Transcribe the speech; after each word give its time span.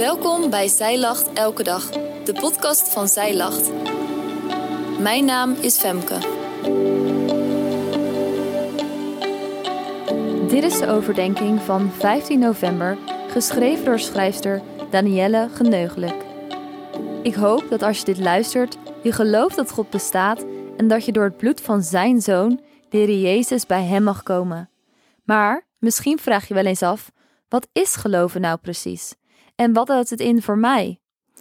Welkom 0.00 0.50
bij 0.50 0.68
Zij 0.68 0.98
Lacht 0.98 1.32
Elke 1.32 1.62
Dag, 1.62 1.90
de 2.24 2.32
podcast 2.32 2.88
van 2.88 3.08
Zij 3.08 3.36
Lacht. 3.36 3.70
Mijn 4.98 5.24
naam 5.24 5.52
is 5.52 5.78
Femke. 5.78 6.18
Dit 10.48 10.62
is 10.64 10.78
de 10.78 10.86
overdenking 10.88 11.60
van 11.60 11.90
15 11.92 12.38
november, 12.38 12.98
geschreven 13.28 13.84
door 13.84 13.98
schrijfster 13.98 14.62
Danielle 14.90 15.48
Geneugelijk. 15.54 16.24
Ik 17.22 17.34
hoop 17.34 17.66
dat 17.70 17.82
als 17.82 17.98
je 17.98 18.04
dit 18.04 18.18
luistert, 18.18 18.76
je 19.02 19.12
gelooft 19.12 19.56
dat 19.56 19.70
God 19.70 19.90
bestaat 19.90 20.44
en 20.76 20.88
dat 20.88 21.04
je 21.04 21.12
door 21.12 21.24
het 21.24 21.36
bloed 21.36 21.60
van 21.60 21.82
zijn 21.82 22.20
zoon, 22.20 22.60
de 22.88 22.96
Heer 22.96 23.20
Jezus, 23.20 23.66
bij 23.66 23.84
hem 23.84 24.02
mag 24.02 24.22
komen. 24.22 24.70
Maar 25.24 25.66
misschien 25.78 26.18
vraag 26.18 26.48
je 26.48 26.54
wel 26.54 26.66
eens 26.66 26.82
af: 26.82 27.10
wat 27.48 27.68
is 27.72 27.94
geloven 27.94 28.40
nou 28.40 28.58
precies? 28.58 29.18
En 29.54 29.72
wat 29.72 29.88
houdt 29.88 30.10
het 30.10 30.20
in 30.20 30.42
voor 30.42 30.58
mij? 30.58 31.00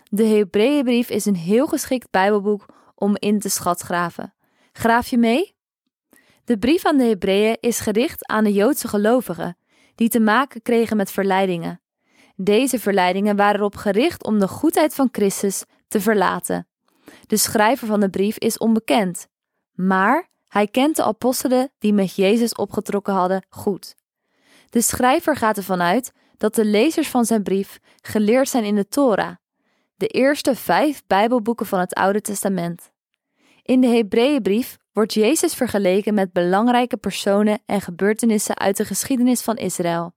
De 0.09 0.23
Hebreeënbrief 0.23 1.09
is 1.09 1.25
een 1.25 1.35
heel 1.35 1.67
geschikt 1.67 2.11
Bijbelboek 2.11 2.65
om 2.95 3.15
in 3.19 3.39
te 3.39 3.49
schatgraven. 3.49 4.33
Graaf 4.71 5.07
je 5.07 5.17
mee? 5.17 5.55
De 6.43 6.57
brief 6.57 6.85
aan 6.85 6.97
de 6.97 7.03
Hebreeën 7.03 7.57
is 7.59 7.79
gericht 7.79 8.27
aan 8.27 8.43
de 8.43 8.53
Joodse 8.53 8.87
gelovigen, 8.87 9.57
die 9.95 10.09
te 10.09 10.19
maken 10.19 10.61
kregen 10.61 10.97
met 10.97 11.11
verleidingen. 11.11 11.81
Deze 12.35 12.79
verleidingen 12.79 13.35
waren 13.35 13.59
erop 13.59 13.75
gericht 13.75 14.23
om 14.23 14.39
de 14.39 14.47
goedheid 14.47 14.95
van 14.95 15.09
Christus 15.11 15.63
te 15.87 16.01
verlaten. 16.01 16.67
De 17.27 17.37
schrijver 17.37 17.87
van 17.87 17.99
de 17.99 18.09
brief 18.09 18.37
is 18.37 18.57
onbekend, 18.57 19.27
maar 19.73 20.29
hij 20.47 20.67
kent 20.67 20.95
de 20.95 21.03
apostelen 21.03 21.71
die 21.77 21.93
met 21.93 22.15
Jezus 22.15 22.55
opgetrokken 22.55 23.13
hadden 23.13 23.45
goed. 23.49 23.95
De 24.69 24.81
schrijver 24.81 25.35
gaat 25.35 25.57
ervan 25.57 25.81
uit 25.81 26.11
dat 26.39 26.55
de 26.55 26.65
lezers 26.65 27.07
van 27.07 27.25
zijn 27.25 27.43
brief 27.43 27.79
geleerd 28.01 28.49
zijn 28.49 28.63
in 28.63 28.75
de 28.75 28.87
Torah, 28.87 29.35
de 29.95 30.07
eerste 30.07 30.55
vijf 30.55 31.03
Bijbelboeken 31.07 31.65
van 31.65 31.79
het 31.79 31.93
Oude 31.93 32.21
Testament. 32.21 32.91
In 33.63 33.81
de 33.81 33.87
Hebreeënbrief 33.87 34.77
wordt 34.93 35.13
Jezus 35.13 35.53
vergeleken 35.53 36.13
met 36.13 36.33
belangrijke 36.33 36.97
personen 36.97 37.59
en 37.65 37.81
gebeurtenissen 37.81 38.57
uit 38.57 38.77
de 38.77 38.85
geschiedenis 38.85 39.41
van 39.41 39.55
Israël. 39.55 40.13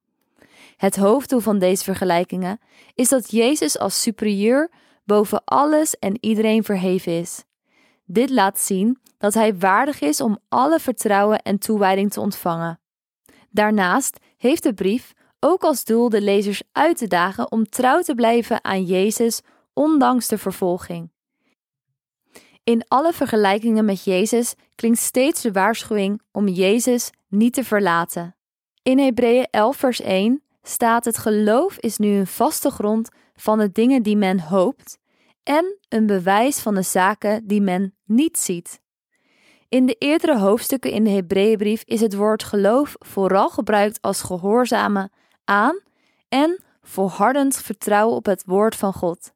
Het 0.77 0.97
hoofddoel 0.97 1.41
van 1.41 1.59
deze 1.59 1.85
vergelijkingen 1.85 2.59
is 2.95 3.09
dat 3.09 3.31
Jezus 3.31 3.79
als 3.79 4.03
superieur 4.03 4.71
boven 5.05 5.45
alles 5.45 5.99
en 5.99 6.17
iedereen 6.21 6.65
verheven 6.65 7.13
is. 7.13 7.45
Dit 8.05 8.31
laat 8.31 8.61
zien 8.61 8.99
dat 9.19 9.35
hij 9.35 9.57
waardig 9.59 10.01
is 10.01 10.21
om 10.21 10.39
alle 10.49 10.79
vertrouwen 10.79 11.43
en 11.43 11.59
toewijding 11.59 12.11
te 12.11 12.21
ontvangen. 12.21 12.81
Daarnaast 13.51 14.19
heeft 14.37 14.63
de 14.63 14.75
brief 14.75 15.13
ook 15.45 15.63
als 15.63 15.85
doel 15.85 16.09
de 16.09 16.21
lezers 16.21 16.63
uit 16.73 16.97
te 16.97 17.07
dagen 17.07 17.53
om 17.53 17.69
trouw 17.69 18.01
te 18.01 18.15
blijven 18.15 18.65
aan 18.65 18.85
Jezus 18.85 19.41
ondanks 19.73 20.29
de 20.29 20.39
vervolging. 20.39 21.11
In 22.65 22.85
alle 22.89 23.13
vergelijkingen 23.13 23.85
met 23.85 24.05
Jezus 24.05 24.55
klinkt 24.75 24.99
steeds 24.99 25.43
de 25.43 25.53
waarschuwing 25.53 26.21
om 26.33 26.49
Jezus 26.49 27.11
niet 27.29 27.55
te 27.55 27.65
verlaten. 27.65 28.37
In 28.83 28.99
Hebreeën 28.99 29.47
11 29.51 29.77
vers 29.77 30.01
1 30.01 30.43
staat 30.63 31.05
het 31.05 31.19
geloof 31.19 31.79
is 31.79 31.99
nu 31.99 32.09
een 32.09 32.27
vaste 32.27 32.71
grond 32.71 33.09
van 33.35 33.59
de 33.59 33.73
dingen 33.73 34.03
die 34.03 34.17
men 34.17 34.41
hoopt 34.41 34.99
en 35.43 35.79
een 35.89 36.07
bewijs 36.07 36.59
van 36.59 36.75
de 36.75 36.83
zaken 36.83 37.47
die 37.47 37.61
men 37.61 37.95
niet 38.05 38.39
ziet. 38.39 38.81
In 39.69 39.87
de 39.87 39.97
eerdere 39.99 40.39
hoofdstukken 40.39 40.91
in 40.91 41.05
de 41.05 41.11
Hebreeënbrief 41.11 41.83
is 41.85 42.01
het 42.01 42.15
woord 42.15 42.43
geloof 42.43 42.97
vooral 42.99 43.51
gebruikt 43.51 44.01
als 44.01 44.23
gehoorzamen 44.23 45.11
aan 45.45 45.81
en 46.29 46.63
volhardend 46.83 47.57
vertrouwen 47.57 48.17
op 48.17 48.27
het 48.27 48.43
woord 48.47 48.77
van 48.77 48.93
God, 48.93 49.33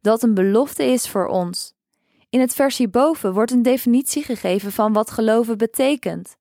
dat 0.00 0.22
een 0.22 0.34
belofte 0.34 0.84
is 0.84 1.08
voor 1.08 1.26
ons. 1.26 1.74
In 2.30 2.40
het 2.40 2.54
vers 2.54 2.76
hierboven 2.76 3.32
wordt 3.32 3.50
een 3.50 3.62
definitie 3.62 4.22
gegeven 4.22 4.72
van 4.72 4.92
wat 4.92 5.10
geloven 5.10 5.58
betekent. 5.58 6.36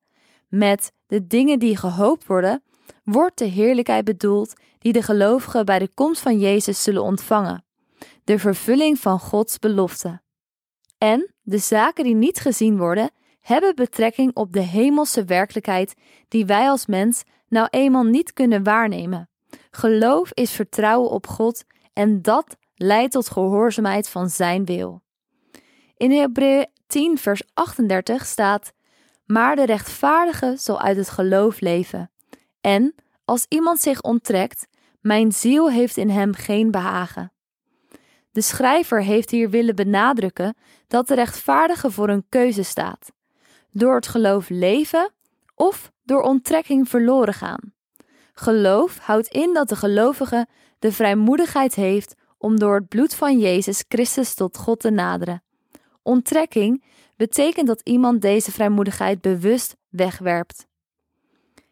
Met 0.48 0.92
de 1.08 1.28
dingen 1.28 1.59
die 1.59 1.78
gehoopt 1.78 2.25
worden, 2.25 2.64
wordt 3.03 3.38
de 3.38 3.46
heerlijkheid 3.46 4.06
bedoeld 4.06 4.53
die 4.80 4.94
de 4.94 5.02
gelovigen 5.02 5.66
bij 5.66 5.80
de 5.80 5.90
komst 5.94 6.22
van 6.22 6.40
Jezus 6.40 6.84
zullen 6.84 7.04
ontvangen, 7.04 7.64
de 8.24 8.40
vervulling 8.40 9.00
van 9.00 9.20
Gods 9.20 9.59
belofte. 9.59 10.22
En 10.98 11.34
de 11.42 11.58
zaken 11.58 12.04
die 12.04 12.16
niet 12.16 12.40
gezien 12.40 12.78
worden, 12.78 13.12
hebben 13.41 13.75
betrekking 13.75 14.35
op 14.35 14.53
de 14.53 14.62
hemelse 14.62 15.25
werkelijkheid 15.25 15.94
die 16.28 16.46
wij 16.46 16.69
als 16.69 16.85
mens 16.85 17.24
nou 17.47 17.68
eenmaal 17.69 18.03
niet 18.03 18.34
kunnen 18.34 18.63
waarnemen. 18.63 19.29
Geloof 19.72 20.31
is 20.34 20.52
vertrouwen 20.52 21.09
op 21.09 21.28
God 21.28 21.63
en 21.94 22.22
dat 22.22 22.57
leidt 22.75 23.12
tot 23.12 23.30
gehoorzaamheid 23.30 24.09
van 24.09 24.30
Zijn 24.30 24.66
wil. 24.66 25.01
In 25.97 26.12
Hebreeën 26.12 26.68
10, 26.88 27.18
vers 27.18 27.41
38 27.53 28.25
staat: 28.25 28.74
Maar 29.25 29.56
de 29.56 29.66
rechtvaardige 29.66 30.56
zal 30.57 30.81
uit 30.81 30.97
het 30.97 31.09
geloof 31.09 31.59
leven. 31.59 32.12
En 32.62 32.96
als 33.25 33.46
iemand 33.50 33.80
zich 33.80 34.01
onttrekt, 34.01 34.68
mijn 35.01 35.31
ziel 35.31 35.72
heeft 35.72 35.97
in 35.97 36.09
hem 36.09 36.34
geen 36.34 36.72
behagen. 36.72 37.31
De 38.31 38.41
schrijver 38.41 39.03
heeft 39.03 39.30
hier 39.30 39.50
willen 39.50 39.75
benadrukken 39.75 40.56
dat 40.88 41.07
de 41.07 41.16
rechtvaardige 41.16 41.91
voor 41.91 42.09
een 42.09 42.25
keuze 42.30 42.63
staat: 42.63 43.12
door 43.72 43.96
het 43.96 44.08
geloof 44.08 44.50
leven 44.50 45.12
of 45.56 45.92
door 46.04 46.22
onttrekking 46.22 46.90
verloren 46.90 47.34
gaan. 47.34 47.74
Geloof 48.34 48.98
houdt 48.98 49.28
in 49.28 49.54
dat 49.54 49.70
de 49.70 49.76
gelovige 49.76 50.48
de 50.80 50.92
vrijmoedigheid 50.92 51.76
heeft 51.76 52.16
om 52.38 52.60
door 52.60 52.76
het 52.76 52.88
bloed 52.88 53.16
van 53.16 53.40
Jezus 53.40 53.84
Christus 53.88 54.34
tot 54.34 54.58
God 54.58 54.80
te 54.80 54.90
naderen. 54.90 55.44
Onttrekking 56.04 56.84
betekent 57.16 57.68
dat 57.68 57.81
iemand 57.84 58.22
deze 58.22 58.52
vrijmoedigheid 58.52 59.22
bewust 59.22 59.76
wegwerpt. 59.90 60.68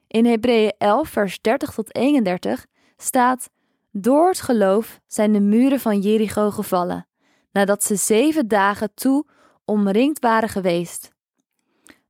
In 0.07 0.25
Hebreeën 0.25 0.73
11, 0.77 1.09
vers 1.09 1.41
30 1.41 1.73
tot 1.73 1.95
31 1.95 2.65
staat: 2.97 3.49
Door 3.91 4.27
het 4.27 4.41
geloof 4.41 4.99
zijn 5.07 5.33
de 5.33 5.39
muren 5.39 5.79
van 5.79 5.99
Jericho 5.99 6.51
gevallen, 6.51 7.07
nadat 7.51 7.83
ze 7.83 7.95
zeven 7.95 8.47
dagen 8.47 8.93
toe 8.93 9.25
omringd 9.65 10.19
waren 10.19 10.49
geweest. 10.49 11.11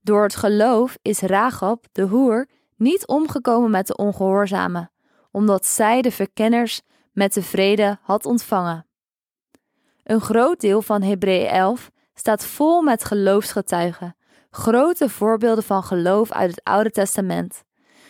Door 0.01 0.23
het 0.23 0.35
geloof 0.35 0.97
is 1.01 1.19
Ragab, 1.19 1.85
de 1.91 2.01
hoer, 2.01 2.47
niet 2.75 3.07
omgekomen 3.07 3.71
met 3.71 3.87
de 3.87 3.95
ongehoorzamen, 3.95 4.91
omdat 5.31 5.65
zij 5.65 6.01
de 6.01 6.11
verkenners 6.11 6.81
met 7.11 7.31
tevreden 7.31 7.99
had 8.01 8.25
ontvangen. 8.25 8.87
Een 10.03 10.21
groot 10.21 10.59
deel 10.59 10.81
van 10.81 11.01
Hebreeën 11.01 11.47
11 11.47 11.89
staat 12.13 12.45
vol 12.45 12.81
met 12.81 13.03
geloofsgetuigen, 13.03 14.15
grote 14.49 15.09
voorbeelden 15.09 15.63
van 15.63 15.83
geloof 15.83 16.31
uit 16.31 16.49
het 16.49 16.63
Oude 16.63 16.91
Testament, 16.91 17.63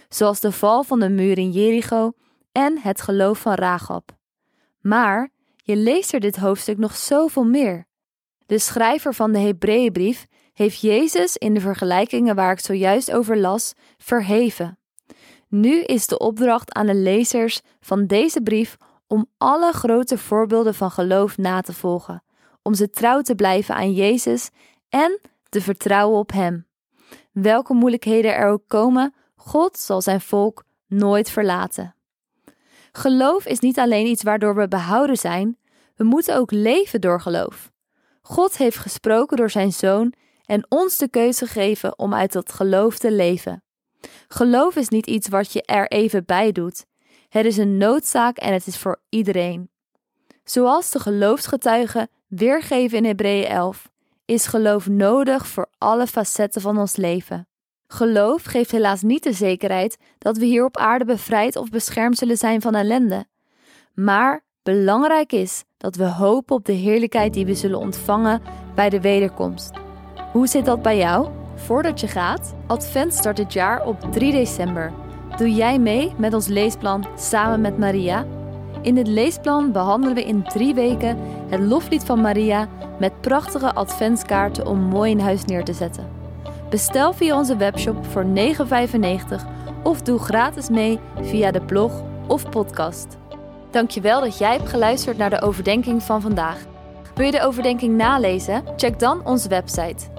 zoals 0.09 0.39
de 0.39 0.51
val 0.51 0.83
van 0.83 1.00
de 1.00 1.09
muur 1.09 1.38
in 1.38 1.51
Jericho 1.51 2.11
en 2.51 2.79
het 2.79 3.01
geloof 3.01 3.39
van 3.39 3.53
Ragab. 3.53 4.17
Maar 4.79 5.29
je 5.56 5.75
leest 5.75 6.13
er 6.13 6.19
dit 6.19 6.38
hoofdstuk 6.38 6.77
nog 6.77 6.95
zoveel 6.95 7.45
meer. 7.45 7.88
De 8.45 8.59
schrijver 8.59 9.13
van 9.13 9.31
de 9.31 9.39
Hebreeënbrief 9.39 10.25
heeft 10.59 10.79
Jezus 10.79 11.37
in 11.37 11.53
de 11.53 11.59
vergelijkingen 11.59 12.35
waar 12.35 12.51
ik 12.51 12.59
zojuist 12.59 13.11
over 13.11 13.37
las 13.37 13.73
verheven. 13.97 14.77
Nu 15.47 15.81
is 15.81 16.07
de 16.07 16.17
opdracht 16.17 16.73
aan 16.73 16.85
de 16.85 16.95
lezers 16.95 17.61
van 17.79 18.05
deze 18.05 18.41
brief 18.41 18.77
om 19.07 19.25
alle 19.37 19.71
grote 19.71 20.17
voorbeelden 20.17 20.75
van 20.75 20.91
geloof 20.91 21.37
na 21.37 21.61
te 21.61 21.73
volgen, 21.73 22.23
om 22.61 22.73
ze 22.73 22.89
trouw 22.89 23.21
te 23.21 23.35
blijven 23.35 23.75
aan 23.75 23.93
Jezus 23.93 24.49
en 24.89 25.19
te 25.49 25.61
vertrouwen 25.61 26.19
op 26.19 26.31
Hem. 26.31 26.67
Welke 27.31 27.73
moeilijkheden 27.73 28.35
er 28.35 28.47
ook 28.47 28.63
komen, 28.67 29.13
God 29.35 29.77
zal 29.77 30.01
zijn 30.01 30.21
volk 30.21 30.63
nooit 30.87 31.29
verlaten. 31.29 31.95
Geloof 32.91 33.45
is 33.45 33.59
niet 33.59 33.79
alleen 33.79 34.07
iets 34.07 34.23
waardoor 34.23 34.55
we 34.55 34.67
behouden 34.67 35.17
zijn, 35.17 35.57
we 35.95 36.03
moeten 36.03 36.35
ook 36.35 36.51
leven 36.51 37.01
door 37.01 37.21
geloof. 37.21 37.71
God 38.21 38.57
heeft 38.57 38.77
gesproken 38.77 39.38
door 39.38 39.50
zijn 39.50 39.71
zoon 39.71 40.13
en 40.50 40.66
ons 40.69 40.98
de 40.98 41.10
keuze 41.10 41.46
geven 41.46 42.00
om 42.00 42.13
uit 42.13 42.31
dat 42.31 42.51
geloof 42.51 42.98
te 42.98 43.12
leven. 43.12 43.63
Geloof 44.28 44.75
is 44.75 44.90
niet 44.90 45.07
iets 45.07 45.28
wat 45.28 45.54
je 45.54 45.63
er 45.63 45.88
even 45.88 46.25
bij 46.25 46.51
doet. 46.51 46.86
Het 47.30 47.46
is 47.46 47.57
een 47.57 47.78
noodzaak 47.78 48.38
en 48.38 48.54
het 48.54 48.68
is 48.68 48.78
voor 48.78 49.00
iedereen. 49.10 49.69
Zoals 50.44 50.92
de 50.92 51.00
geloofsgetuigen 51.00 52.10
weergeven 52.28 52.98
in 52.98 53.06
Hebreeën 53.06 53.46
11, 53.46 53.90
is 54.25 54.46
geloof 54.46 54.88
nodig 54.88 55.48
voor 55.48 55.69
alle 55.78 56.07
facetten 56.07 56.62
van 56.62 56.78
ons 56.78 56.96
leven. 56.96 57.48
Geloof 57.88 58.44
geeft 58.44 58.72
helaas 58.72 59.01
niet 59.01 59.24
de 59.24 59.34
zekerheid 59.34 59.98
dat 60.18 60.38
we 60.38 60.46
hier 60.46 60.66
op 60.66 60.78
aarde 60.78 61.06
bevrijd 61.06 61.56
of 61.56 61.69
beschermd 61.69 62.18
zullen 62.18 62.38
zijn 62.38 62.62
van 62.62 62.75
ellende. 62.75 63.25
Maar 63.94 64.44
belangrijk 64.63 65.31
is 65.31 65.63
dat 65.78 65.96
we 65.96 66.06
hopen 66.06 66.56
op 66.56 66.66
de 66.66 66.74
heerlijkheid 66.74 67.34
die 67.34 67.46
we 67.46 67.56
zullen 67.56 67.80
ontvangen 67.80 68.42
bij 68.75 68.90
de 68.90 69.01
wederkomst. 69.01 69.88
Hoe 70.39 70.47
zit 70.47 70.65
dat 70.65 70.81
bij 70.81 70.97
jou? 70.97 71.27
Voordat 71.56 72.00
je 72.00 72.07
gaat, 72.07 72.53
Advent 72.68 73.13
start 73.13 73.38
dit 73.38 73.53
jaar 73.53 73.86
op 73.86 74.12
3 74.12 74.31
december. 74.31 74.91
Doe 75.38 75.53
jij 75.53 75.80
mee 75.80 76.13
met 76.18 76.33
ons 76.33 76.47
leesplan 76.47 77.07
samen 77.18 77.62
met 77.62 77.77
Maria? 77.77 78.25
In 78.81 78.95
dit 78.95 79.07
leesplan 79.07 79.71
behandelen 79.71 80.15
we 80.15 80.24
in 80.24 80.44
drie 80.44 80.74
weken 80.74 81.18
het 81.50 81.59
loflied 81.59 82.03
van 82.03 82.21
Maria 82.21 82.68
met 83.00 83.21
prachtige 83.21 83.74
adventskaarten 83.74 84.68
om 84.68 84.80
mooi 84.80 85.12
in 85.12 85.19
huis 85.19 85.45
neer 85.45 85.63
te 85.63 85.74
zetten. 85.74 86.07
Bestel 86.69 87.13
via 87.13 87.38
onze 87.38 87.57
webshop 87.57 88.06
voor 88.06 88.25
9,95 88.25 88.31
of 89.83 90.01
doe 90.01 90.19
gratis 90.19 90.69
mee 90.69 91.00
via 91.21 91.51
de 91.51 91.62
blog 91.62 92.03
of 92.27 92.50
podcast. 92.50 93.18
Dankjewel 93.71 94.21
dat 94.21 94.38
jij 94.38 94.56
hebt 94.56 94.69
geluisterd 94.69 95.18
naar 95.18 95.30
de 95.30 95.41
overdenking 95.41 96.03
van 96.03 96.21
vandaag. 96.21 96.57
Wil 97.15 97.25
je 97.25 97.31
de 97.31 97.41
overdenking 97.41 97.97
nalezen? 97.97 98.63
Check 98.75 99.00
dan 99.00 99.25
onze 99.25 99.50
website. 99.50 100.19